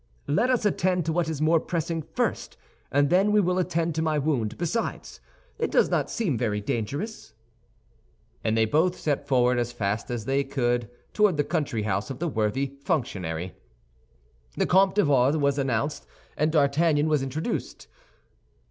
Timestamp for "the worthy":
12.17-12.77